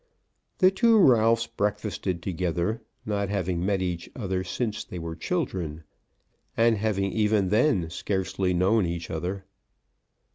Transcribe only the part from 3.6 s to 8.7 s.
met each other since they were children, and having even then scarcely